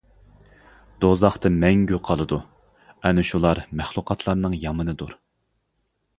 دوزاختا 1.03 1.51
مەڭگۈ 1.63 1.99
قالىدۇ 2.07 2.39
ئەنە 3.09 3.27
شۇلار 3.33 3.63
مەخلۇقاتلارنىڭ 3.83 4.59
يامىنىدۇر. 4.67 5.17